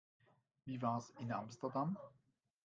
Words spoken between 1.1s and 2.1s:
in Amsterdam?